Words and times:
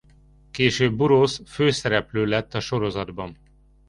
Később 0.51 0.95
Burrows 0.95 1.39
főszereplő 1.45 2.25
lett 2.25 2.53
a 2.53 2.59
sorozatban. 2.59 3.37